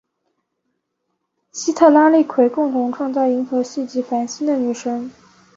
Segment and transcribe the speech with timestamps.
[1.51, 5.11] 西特拉利奎共同创造银河系及繁星的女神。